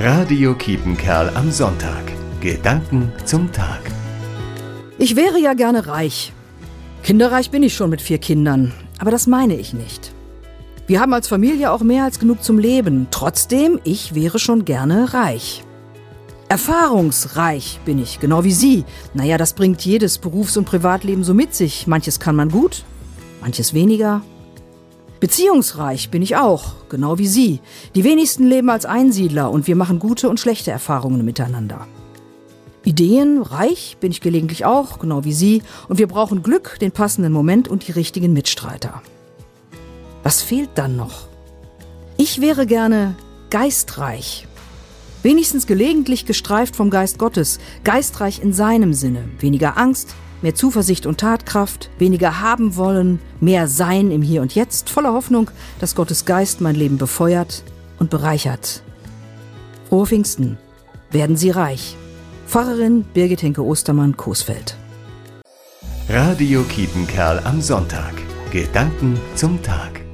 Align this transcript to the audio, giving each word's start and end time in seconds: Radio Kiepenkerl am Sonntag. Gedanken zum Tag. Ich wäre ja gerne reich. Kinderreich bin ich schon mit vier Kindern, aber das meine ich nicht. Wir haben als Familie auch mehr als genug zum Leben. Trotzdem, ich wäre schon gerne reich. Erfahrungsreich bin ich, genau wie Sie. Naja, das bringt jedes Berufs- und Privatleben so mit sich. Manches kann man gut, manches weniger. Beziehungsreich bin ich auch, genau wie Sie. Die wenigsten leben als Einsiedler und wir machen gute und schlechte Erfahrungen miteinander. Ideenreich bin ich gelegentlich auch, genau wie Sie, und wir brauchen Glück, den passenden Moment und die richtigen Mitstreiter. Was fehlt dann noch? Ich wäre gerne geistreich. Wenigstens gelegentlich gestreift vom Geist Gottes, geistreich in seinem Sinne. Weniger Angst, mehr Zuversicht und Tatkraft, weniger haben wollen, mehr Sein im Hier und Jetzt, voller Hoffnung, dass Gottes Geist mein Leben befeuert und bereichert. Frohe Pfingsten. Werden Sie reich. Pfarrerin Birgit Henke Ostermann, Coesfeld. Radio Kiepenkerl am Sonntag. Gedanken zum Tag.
Radio 0.00 0.54
Kiepenkerl 0.54 1.30
am 1.34 1.50
Sonntag. 1.50 2.04
Gedanken 2.40 3.10
zum 3.24 3.50
Tag. 3.50 3.80
Ich 4.96 5.16
wäre 5.16 5.40
ja 5.40 5.54
gerne 5.54 5.88
reich. 5.88 6.32
Kinderreich 7.02 7.50
bin 7.50 7.64
ich 7.64 7.74
schon 7.74 7.90
mit 7.90 8.00
vier 8.00 8.18
Kindern, 8.18 8.72
aber 9.00 9.10
das 9.10 9.26
meine 9.26 9.56
ich 9.56 9.72
nicht. 9.72 10.12
Wir 10.86 11.00
haben 11.00 11.12
als 11.12 11.26
Familie 11.26 11.72
auch 11.72 11.80
mehr 11.80 12.04
als 12.04 12.20
genug 12.20 12.44
zum 12.44 12.60
Leben. 12.60 13.08
Trotzdem, 13.10 13.80
ich 13.82 14.14
wäre 14.14 14.38
schon 14.38 14.64
gerne 14.64 15.14
reich. 15.14 15.64
Erfahrungsreich 16.48 17.80
bin 17.84 18.00
ich, 18.00 18.20
genau 18.20 18.44
wie 18.44 18.52
Sie. 18.52 18.84
Naja, 19.14 19.36
das 19.36 19.52
bringt 19.52 19.84
jedes 19.84 20.18
Berufs- 20.18 20.56
und 20.56 20.64
Privatleben 20.64 21.24
so 21.24 21.34
mit 21.34 21.56
sich. 21.56 21.88
Manches 21.88 22.20
kann 22.20 22.36
man 22.36 22.50
gut, 22.50 22.84
manches 23.40 23.74
weniger. 23.74 24.22
Beziehungsreich 25.20 26.10
bin 26.10 26.22
ich 26.22 26.36
auch, 26.36 26.88
genau 26.88 27.18
wie 27.18 27.26
Sie. 27.26 27.60
Die 27.94 28.04
wenigsten 28.04 28.46
leben 28.46 28.70
als 28.70 28.86
Einsiedler 28.86 29.50
und 29.50 29.66
wir 29.66 29.74
machen 29.74 29.98
gute 29.98 30.28
und 30.28 30.38
schlechte 30.38 30.70
Erfahrungen 30.70 31.24
miteinander. 31.24 31.86
Ideenreich 32.84 33.96
bin 34.00 34.12
ich 34.12 34.20
gelegentlich 34.20 34.64
auch, 34.64 34.98
genau 34.98 35.24
wie 35.24 35.32
Sie, 35.32 35.62
und 35.88 35.98
wir 35.98 36.06
brauchen 36.06 36.42
Glück, 36.42 36.78
den 36.80 36.92
passenden 36.92 37.32
Moment 37.32 37.68
und 37.68 37.86
die 37.86 37.92
richtigen 37.92 38.32
Mitstreiter. 38.32 39.02
Was 40.22 40.40
fehlt 40.40 40.70
dann 40.76 40.96
noch? 40.96 41.26
Ich 42.16 42.40
wäre 42.40 42.66
gerne 42.66 43.14
geistreich. 43.50 44.46
Wenigstens 45.22 45.66
gelegentlich 45.66 46.26
gestreift 46.26 46.76
vom 46.76 46.90
Geist 46.90 47.18
Gottes, 47.18 47.58
geistreich 47.82 48.40
in 48.40 48.52
seinem 48.52 48.94
Sinne. 48.94 49.28
Weniger 49.40 49.76
Angst, 49.76 50.14
mehr 50.42 50.54
Zuversicht 50.54 51.06
und 51.06 51.18
Tatkraft, 51.18 51.90
weniger 51.98 52.40
haben 52.40 52.76
wollen, 52.76 53.20
mehr 53.40 53.68
Sein 53.68 54.10
im 54.10 54.22
Hier 54.22 54.42
und 54.42 54.54
Jetzt, 54.54 54.90
voller 54.90 55.12
Hoffnung, 55.12 55.50
dass 55.80 55.94
Gottes 55.94 56.24
Geist 56.24 56.60
mein 56.60 56.74
Leben 56.74 56.98
befeuert 56.98 57.62
und 57.98 58.10
bereichert. 58.10 58.82
Frohe 59.88 60.06
Pfingsten. 60.06 60.58
Werden 61.10 61.36
Sie 61.36 61.50
reich. 61.50 61.96
Pfarrerin 62.46 63.04
Birgit 63.14 63.42
Henke 63.42 63.64
Ostermann, 63.64 64.16
Coesfeld. 64.16 64.76
Radio 66.08 66.62
Kiepenkerl 66.62 67.40
am 67.44 67.60
Sonntag. 67.60 68.14
Gedanken 68.50 69.18
zum 69.34 69.62
Tag. 69.62 70.07